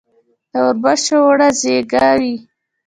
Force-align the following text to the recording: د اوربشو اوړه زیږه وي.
د 0.51 0.53
اوربشو 0.65 1.17
اوړه 1.25 1.49
زیږه 1.59 2.07
وي. 2.19 2.35